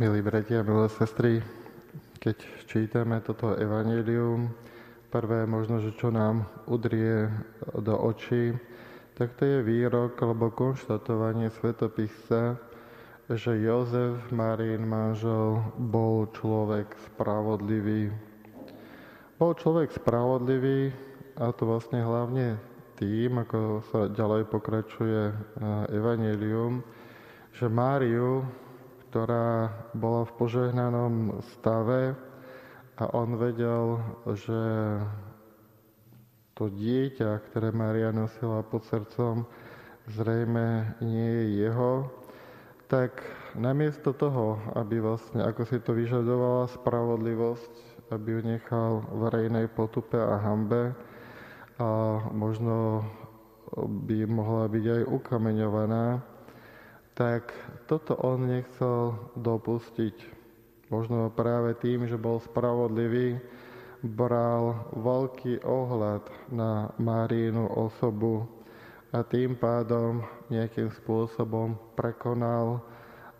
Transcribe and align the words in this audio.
Milí 0.00 0.24
bratia, 0.24 0.64
milé 0.64 0.88
sestry, 0.88 1.44
keď 2.24 2.40
čítame 2.64 3.20
toto 3.20 3.52
evanílium, 3.52 4.48
prvé 5.12 5.44
možno, 5.44 5.76
že 5.76 5.92
čo 5.92 6.08
nám 6.08 6.48
udrie 6.64 7.28
do 7.76 8.00
očí, 8.00 8.56
tak 9.20 9.36
to 9.36 9.44
je 9.44 9.58
výrok 9.60 10.16
alebo 10.24 10.48
konštatovanie 10.56 11.52
svetopisca, 11.52 12.56
že 13.28 13.60
Jozef, 13.60 14.24
Marín 14.32 14.88
manžel, 14.88 15.60
bol 15.76 16.32
človek 16.32 16.96
spravodlivý. 17.12 18.08
Bol 19.36 19.52
človek 19.52 19.92
spravodlivý 19.92 20.96
a 21.36 21.52
to 21.52 21.68
vlastne 21.68 22.00
hlavne 22.00 22.56
tým, 22.96 23.36
ako 23.44 23.84
sa 23.92 24.08
ďalej 24.08 24.48
pokračuje 24.48 25.28
evanílium, 25.92 26.80
že 27.52 27.68
Máriu 27.68 28.48
ktorá 29.10 29.74
bola 29.90 30.22
v 30.22 30.32
požehnanom 30.38 31.42
stave 31.58 32.14
a 32.94 33.10
on 33.10 33.34
vedel, 33.34 33.98
že 34.38 34.62
to 36.54 36.70
dieťa, 36.70 37.42
ktoré 37.50 37.74
Maria 37.74 38.14
nosila 38.14 38.62
pod 38.62 38.86
srdcom, 38.86 39.50
zrejme 40.14 40.94
nie 41.02 41.26
je 41.26 41.44
jeho, 41.66 42.06
tak 42.86 43.18
namiesto 43.58 44.14
toho, 44.14 44.62
aby 44.78 45.02
vlastne, 45.02 45.42
ako 45.42 45.66
si 45.66 45.82
to 45.82 45.90
vyžadovala 45.90 46.70
spravodlivosť, 46.70 47.72
aby 48.14 48.38
ju 48.38 48.40
nechal 48.46 49.02
verejnej 49.10 49.66
potupe 49.74 50.22
a 50.22 50.38
hambe 50.38 50.94
a 51.82 51.88
možno 52.30 53.02
by 54.06 54.22
mohla 54.30 54.70
byť 54.70 54.84
aj 54.86 55.02
ukameňovaná, 55.02 56.29
tak 57.14 57.52
toto 57.86 58.16
on 58.18 58.46
nechcel 58.48 59.18
dopustiť. 59.36 60.16
Možno 60.90 61.30
práve 61.30 61.78
tým, 61.78 62.10
že 62.10 62.18
bol 62.18 62.42
spravodlivý, 62.42 63.38
bral 64.02 64.90
veľký 64.96 65.62
ohľad 65.62 66.24
na 66.50 66.90
Marínu 66.96 67.68
osobu 67.68 68.48
a 69.12 69.22
tým 69.22 69.54
pádom 69.54 70.24
nejakým 70.48 70.90
spôsobom 71.02 71.76
prekonal 71.94 72.80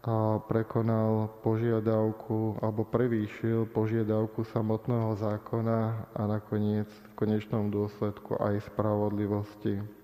a 0.00 0.40
prekonal 0.40 1.28
požiadavku 1.44 2.56
alebo 2.64 2.88
prevýšil 2.88 3.68
požiadavku 3.68 4.48
samotného 4.48 5.12
zákona 5.20 6.08
a 6.16 6.22
nakoniec 6.24 6.88
v 6.88 7.12
konečnom 7.20 7.68
dôsledku 7.68 8.40
aj 8.40 8.64
spravodlivosti. 8.72 9.99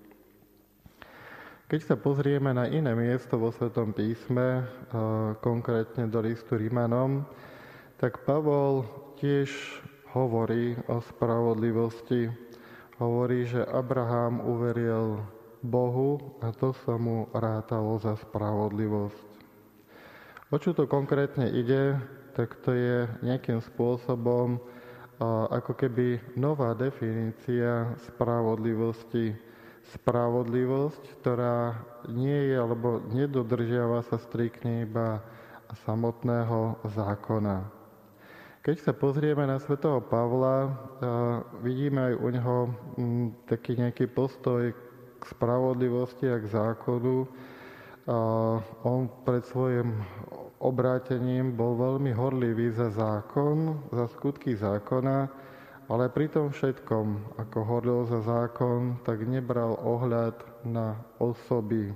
Keď 1.67 1.81
sa 1.83 1.99
pozrieme 1.99 2.55
na 2.55 2.63
iné 2.71 2.95
miesto 2.95 3.35
vo 3.35 3.51
Svetom 3.51 3.91
písme, 3.91 4.63
konkrétne 5.43 6.07
do 6.07 6.23
listu 6.23 6.55
Rímanom, 6.55 7.27
tak 7.99 8.23
Pavol 8.23 8.87
tiež 9.19 9.51
hovorí 10.15 10.79
o 10.87 11.03
spravodlivosti. 11.03 12.31
Hovorí, 13.03 13.51
že 13.51 13.67
Abraham 13.67 14.47
uveril 14.47 15.19
Bohu 15.59 16.39
a 16.39 16.55
to 16.55 16.71
sa 16.87 16.95
mu 16.95 17.27
rátalo 17.35 17.99
za 17.99 18.15
spravodlivosť. 18.15 19.27
O 20.47 20.55
čo 20.63 20.71
to 20.71 20.87
konkrétne 20.87 21.51
ide, 21.51 21.99
tak 22.31 22.63
to 22.63 22.71
je 22.71 23.11
nejakým 23.27 23.59
spôsobom 23.59 24.55
ako 25.51 25.75
keby 25.75 26.23
nová 26.39 26.71
definícia 26.79 27.91
spravodlivosti 28.07 29.35
spravodlivosť, 29.95 31.03
ktorá 31.21 31.79
nie 32.11 32.51
je 32.51 32.55
alebo 32.59 32.99
nedodržiava 33.07 34.03
sa 34.07 34.19
striktne 34.19 34.83
iba 34.83 35.23
samotného 35.87 36.79
zákona. 36.91 37.63
Keď 38.63 38.83
sa 38.83 38.91
pozrieme 38.91 39.47
na 39.47 39.63
svätého 39.63 40.03
Pavla, 40.03 40.75
vidíme 41.63 42.11
aj 42.11 42.13
u 42.19 42.27
neho 42.27 42.55
taký 43.47 43.79
nejaký 43.79 44.11
postoj 44.11 44.75
k 45.17 45.23
spravodlivosti 45.23 46.27
a 46.27 46.35
k 46.35 46.51
zákonu. 46.51 47.23
On 48.83 49.07
pred 49.23 49.47
svojim 49.47 49.95
obrátením 50.59 51.55
bol 51.55 51.79
veľmi 51.79 52.11
horlivý 52.11 52.75
za 52.75 52.91
zákon, 52.91 53.87
za 53.95 54.07
skutky 54.11 54.59
zákona, 54.59 55.31
ale 55.87 56.11
pri 56.11 56.27
tom 56.27 56.51
všetkom, 56.51 57.39
ako 57.39 57.57
horlil 57.63 58.03
za 58.11 58.19
zákon, 58.19 58.99
tak 59.07 59.23
nebral 59.23 59.79
ohľad 59.79 60.35
na 60.67 60.99
osoby. 61.15 61.95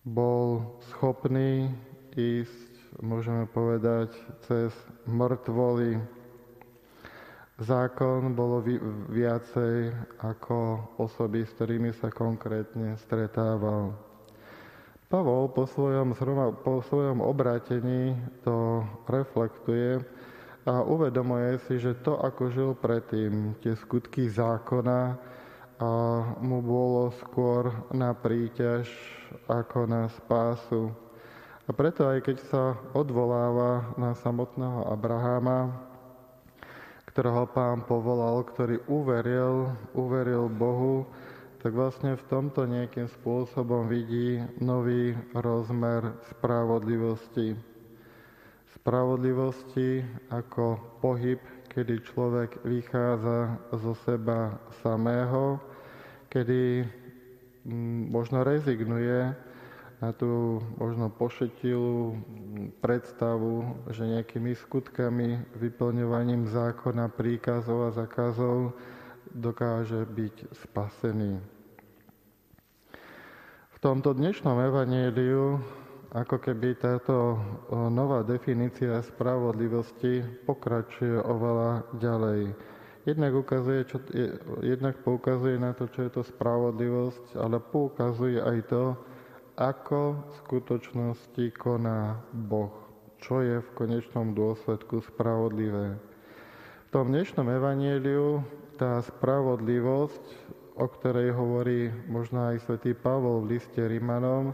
Bol 0.00 0.64
schopný 0.88 1.68
ísť, 2.16 2.72
môžeme 3.04 3.44
povedať, 3.52 4.16
cez 4.48 4.72
mŕtvoly. 5.04 6.00
Zákon 7.60 8.32
bolo 8.32 8.64
viacej 9.12 9.92
ako 10.24 10.88
osoby, 10.96 11.44
s 11.44 11.52
ktorými 11.52 11.92
sa 11.92 12.08
konkrétne 12.08 12.96
stretával. 12.96 13.92
Pavol 15.12 15.52
po 15.52 15.68
svojom, 15.68 16.16
po 16.64 16.80
svojom 16.80 17.20
obrátení 17.20 18.16
to 18.40 18.80
reflektuje, 19.04 20.00
a 20.68 20.84
uvedomuje 20.84 21.56
si, 21.64 21.80
že 21.80 21.96
to, 22.04 22.20
ako 22.20 22.52
žil 22.52 22.70
predtým, 22.76 23.56
tie 23.64 23.72
skutky 23.76 24.28
zákona, 24.28 25.16
a 25.80 25.88
mu 26.44 26.60
bolo 26.60 27.08
skôr 27.24 27.72
na 27.88 28.12
príťaž 28.12 28.84
ako 29.48 29.88
na 29.88 30.12
spásu. 30.12 30.92
A 31.64 31.72
preto 31.72 32.04
aj 32.04 32.20
keď 32.20 32.36
sa 32.52 32.76
odvoláva 32.92 33.96
na 33.96 34.12
samotného 34.12 34.92
Abraháma, 34.92 35.72
ktorého 37.08 37.48
pán 37.48 37.80
povolal, 37.88 38.44
ktorý 38.44 38.84
uveril, 38.92 39.72
uveril 39.96 40.52
Bohu, 40.52 41.08
tak 41.64 41.72
vlastne 41.72 42.12
v 42.12 42.28
tomto 42.28 42.68
nejakým 42.68 43.08
spôsobom 43.20 43.88
vidí 43.88 44.36
nový 44.60 45.16
rozmer 45.32 46.12
spravodlivosti 46.28 47.69
spravodlivosti 48.80 50.00
ako 50.32 50.80
pohyb, 51.04 51.36
kedy 51.68 52.00
človek 52.00 52.64
vychádza 52.64 53.60
zo 53.76 53.92
seba 54.08 54.56
samého, 54.80 55.60
kedy 56.32 56.88
mm, 57.68 58.08
možno 58.08 58.40
rezignuje 58.40 59.36
na 60.00 60.16
tú 60.16 60.64
možno 60.80 61.12
pošetilú 61.12 62.16
predstavu, 62.80 63.84
že 63.92 64.08
nejakými 64.08 64.56
skutkami, 64.56 65.44
vyplňovaním 65.60 66.48
zákona, 66.48 67.12
príkazov 67.12 67.92
a 67.92 67.94
zakazov 67.94 68.72
dokáže 69.36 70.08
byť 70.08 70.56
spasený. 70.56 71.36
V 73.70 73.78
tomto 73.78 74.16
dnešnom 74.16 74.56
evaníliu 74.56 75.60
ako 76.10 76.42
keby 76.42 76.74
táto 76.74 77.38
nová 77.70 78.26
definícia 78.26 78.98
spravodlivosti 78.98 80.26
pokračuje 80.42 81.22
oveľa 81.22 81.86
ďalej. 82.02 82.50
Jednak, 83.06 83.32
ukazuje, 83.32 83.80
čo, 83.86 84.02
jednak 84.60 85.00
poukazuje 85.06 85.56
na 85.56 85.72
to, 85.72 85.86
čo 85.88 86.04
je 86.04 86.10
to 86.10 86.22
spravodlivosť, 86.26 87.38
ale 87.38 87.62
poukazuje 87.62 88.42
aj 88.42 88.58
to, 88.68 88.84
ako 89.56 90.18
v 90.18 90.32
skutočnosti 90.44 91.44
koná 91.56 92.20
Boh, 92.34 92.74
čo 93.22 93.40
je 93.40 93.62
v 93.62 93.74
konečnom 93.78 94.34
dôsledku 94.34 95.00
spravodlivé. 95.14 95.96
V 96.86 96.88
tom 96.90 97.14
dnešnom 97.14 97.46
evanieliu 97.46 98.42
tá 98.76 98.98
spravodlivosť, 98.98 100.24
o 100.74 100.86
ktorej 100.90 101.30
hovorí 101.32 101.92
možno 102.10 102.50
aj 102.50 102.66
svätý 102.66 102.98
Pavol 102.98 103.46
v 103.46 103.56
liste 103.56 103.78
Rimanom, 103.78 104.52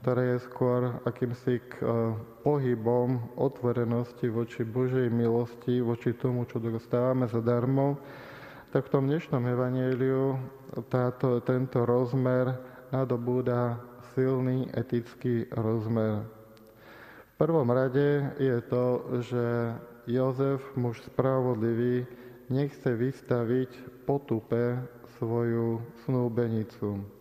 ktoré 0.00 0.36
je 0.36 0.46
skôr 0.46 1.02
akýmsi 1.02 1.58
k, 1.58 1.82
uh, 1.82 2.14
pohybom 2.46 3.34
otvorenosti 3.36 4.30
voči 4.30 4.62
Božej 4.64 5.10
milosti, 5.12 5.82
voči 5.82 6.14
tomu, 6.16 6.46
čo 6.46 6.62
dostávame 6.62 7.28
zadarmo, 7.28 7.98
tak 8.72 8.88
v 8.88 8.92
tom 8.94 9.04
dnešnom 9.08 9.42
evanieliu 9.48 10.36
táto, 10.92 11.40
tento 11.44 11.82
rozmer 11.88 12.52
nadobúda 12.92 13.80
silný 14.16 14.68
etický 14.76 15.48
rozmer. 15.52 16.24
V 17.34 17.46
prvom 17.46 17.68
rade 17.70 18.34
je 18.36 18.58
to, 18.66 18.84
že 19.24 19.44
Jozef, 20.08 20.64
muž 20.74 21.04
spravodlivý, 21.04 22.08
nechce 22.48 22.88
vystaviť 22.96 24.02
potupe 24.08 24.80
svoju 25.20 25.84
snúbenicu. 26.04 27.17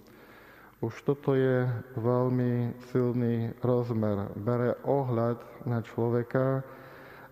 Už 0.77 0.93
toto 1.01 1.33
je 1.33 1.65
veľmi 1.97 2.77
silný 2.93 3.49
rozmer. 3.65 4.29
Bere 4.37 4.77
ohľad 4.85 5.41
na 5.65 5.81
človeka 5.81 6.61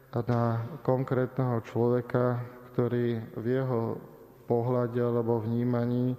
a 0.09 0.17
na 0.25 0.65
konkrétneho 0.81 1.61
človeka, 1.69 2.41
ktorý 2.73 3.21
v 3.37 3.45
jeho 3.45 4.01
pohľade 4.49 4.97
alebo 4.97 5.45
vnímaní 5.45 6.17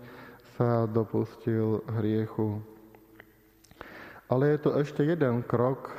sa 0.55 0.87
dopustil 0.87 1.83
hriechu. 1.99 2.63
Ale 4.31 4.55
je 4.55 4.59
to 4.63 4.71
ešte 4.79 5.03
jeden 5.03 5.43
krok 5.43 5.91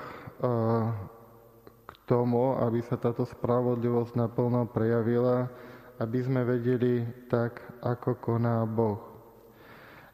k 1.83 1.91
tomu, 2.07 2.55
aby 2.55 2.79
sa 2.87 2.95
táto 2.95 3.27
spravodlivosť 3.27 4.15
naplno 4.15 4.63
prejavila, 4.71 5.51
aby 5.99 6.23
sme 6.23 6.47
vedeli 6.47 7.03
tak, 7.27 7.59
ako 7.83 8.15
koná 8.15 8.63
Boh. 8.63 9.03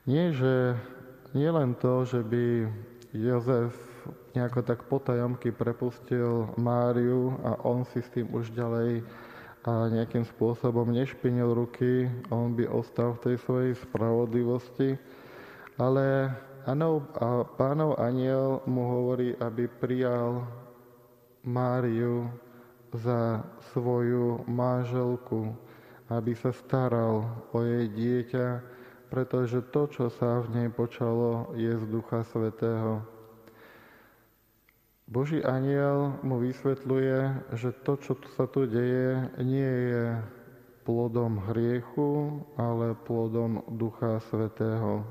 Nie, 0.09 0.35
že 0.35 0.75
nie 1.33 1.49
len 1.49 1.73
to, 1.77 2.05
že 2.05 2.21
by 2.21 2.69
Jozef 3.13 3.73
nejako 4.33 4.61
tak 4.65 4.85
potajomky 4.89 5.53
prepustil 5.53 6.49
Máriu 6.57 7.37
a 7.45 7.61
on 7.65 7.85
si 7.85 8.01
s 8.01 8.09
tým 8.09 8.29
už 8.33 8.53
ďalej 8.53 9.05
a 9.63 9.87
nejakým 9.87 10.27
spôsobom 10.27 10.91
nešpinil 10.91 11.55
ruky, 11.55 12.11
on 12.27 12.51
by 12.51 12.67
ostal 12.67 13.15
v 13.15 13.23
tej 13.31 13.35
svojej 13.47 13.73
spravodlivosti, 13.79 14.99
ale 15.79 16.35
anov, 16.67 17.07
a 17.15 17.47
pánov 17.47 17.95
aniel 17.95 18.59
mu 18.67 18.83
hovorí, 18.83 19.31
aby 19.39 19.71
prijal 19.71 20.43
Máriu 21.47 22.27
za 22.91 23.39
svoju 23.71 24.43
manželku, 24.51 25.55
aby 26.11 26.35
sa 26.35 26.51
staral 26.51 27.23
o 27.55 27.63
jej 27.63 27.87
dieťa, 27.87 28.47
pretože 29.13 29.61
to, 29.69 29.85
čo 29.85 30.09
sa 30.09 30.41
v 30.41 30.57
nej 30.57 30.69
počalo, 30.73 31.53
je 31.53 31.69
z 31.69 31.85
Ducha 31.85 32.25
Svetého. 32.25 33.05
Boží 35.05 35.37
aniel 35.45 36.17
mu 36.25 36.41
vysvetľuje, 36.41 37.45
že 37.53 37.77
to, 37.85 38.01
čo 38.01 38.17
sa 38.33 38.49
tu 38.49 38.65
deje, 38.65 39.29
nie 39.37 39.69
je 39.93 40.17
plodom 40.81 41.45
hriechu, 41.53 42.41
ale 42.57 42.97
plodom 43.05 43.61
Ducha 43.77 44.17
Svetého. 44.33 45.05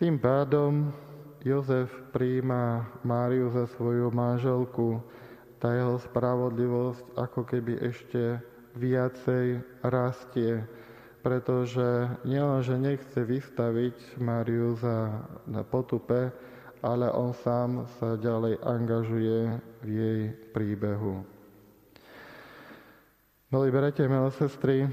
Tým 0.00 0.16
pádom 0.16 0.96
Jozef 1.44 1.92
príjma 2.16 2.88
Máriu 3.04 3.52
za 3.52 3.68
svoju 3.76 4.08
manželku. 4.08 5.04
Tá 5.60 5.76
jeho 5.76 6.00
spravodlivosť 6.00 7.20
ako 7.20 7.40
keby 7.44 7.84
ešte 7.84 8.40
viacej 8.80 9.60
rastie, 9.84 10.64
pretože 11.22 12.10
nielenže 12.26 12.74
nechce 12.76 13.22
vystaviť 13.22 14.18
Máriu 14.18 14.74
za 14.74 15.22
na 15.46 15.62
potupe, 15.62 16.34
ale 16.82 17.06
on 17.14 17.30
sám 17.30 17.86
sa 17.96 18.18
ďalej 18.18 18.58
angažuje 18.58 19.38
v 19.80 19.88
jej 19.88 20.20
príbehu. 20.50 21.22
Milí 23.54 23.68
bratia, 23.70 24.10
milé 24.10 24.32
sestry, 24.34 24.90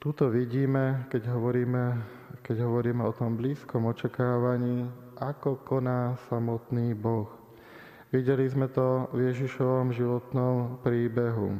tuto 0.00 0.32
vidíme, 0.32 1.04
keď 1.12 1.36
hovoríme, 1.36 2.00
keď 2.40 2.64
hovoríme 2.64 3.04
o 3.04 3.12
tom 3.12 3.36
blízkom 3.36 3.84
očakávaní, 3.90 4.88
ako 5.20 5.60
koná 5.66 6.16
samotný 6.32 6.96
Boh. 6.96 7.28
Videli 8.14 8.46
sme 8.46 8.70
to 8.70 9.10
v 9.10 9.34
Ježišovom 9.34 9.90
životnom 9.90 10.78
príbehu. 10.86 11.58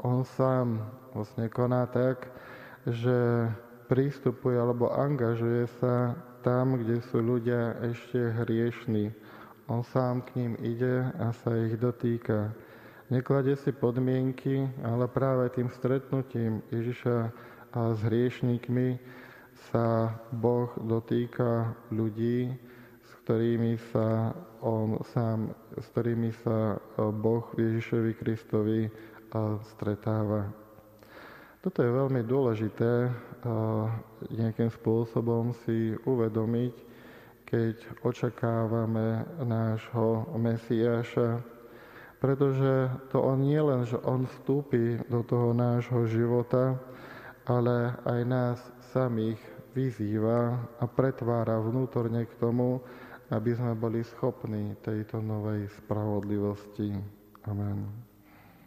On 0.00 0.24
sám 0.24 0.80
vlastne 1.12 1.52
koná 1.52 1.84
tak, 1.84 2.32
že 2.88 3.48
prístupuje 3.92 4.56
alebo 4.56 4.88
angažuje 4.88 5.68
sa 5.76 6.16
tam, 6.40 6.80
kde 6.80 7.04
sú 7.12 7.20
ľudia 7.20 7.76
ešte 7.84 8.32
hriešní. 8.40 9.12
On 9.68 9.84
sám 9.84 10.24
k 10.24 10.40
ním 10.40 10.52
ide 10.64 11.04
a 11.20 11.36
sa 11.44 11.52
ich 11.52 11.76
dotýka. 11.76 12.56
Nekladie 13.12 13.60
si 13.60 13.76
podmienky, 13.76 14.72
ale 14.80 15.04
práve 15.04 15.52
tým 15.52 15.68
stretnutím 15.68 16.64
Ježiša 16.72 17.16
a 17.76 17.80
s 17.92 18.00
hriešníkmi 18.00 18.96
sa 19.68 20.16
Boh 20.32 20.72
dotýka 20.80 21.76
ľudí, 21.92 22.56
s 23.04 23.10
ktorými 23.20 23.76
sa 23.92 24.32
on 24.64 24.96
sám, 25.12 25.52
s 25.76 25.84
ktorými 25.92 26.32
sa 26.40 26.80
Boh 26.96 27.52
Ježišovi 27.58 28.16
Kristovi 28.16 28.88
stretáva. 29.74 30.50
Toto 31.60 31.84
je 31.84 31.92
veľmi 31.92 32.24
dôležité 32.24 33.12
nejakým 34.32 34.72
spôsobom 34.72 35.52
si 35.64 35.92
uvedomiť, 36.08 36.74
keď 37.44 37.76
očakávame 38.00 39.26
nášho 39.42 40.24
Mesiáša, 40.38 41.42
pretože 42.16 42.88
to 43.12 43.20
on 43.20 43.44
nie 43.44 43.60
len, 43.60 43.84
že 43.84 43.98
on 44.04 44.24
vstúpi 44.24 45.00
do 45.08 45.20
toho 45.24 45.52
nášho 45.52 46.06
života, 46.08 46.80
ale 47.44 47.96
aj 48.06 48.20
nás 48.24 48.58
samých 48.92 49.40
vyzýva 49.74 50.56
a 50.78 50.84
pretvára 50.86 51.58
vnútorne 51.58 52.24
k 52.24 52.32
tomu, 52.38 52.80
aby 53.30 53.54
sme 53.54 53.72
boli 53.78 54.02
schopní 54.02 54.74
tejto 54.82 55.22
novej 55.22 55.70
spravodlivosti. 55.80 56.92
Amen. 57.46 58.09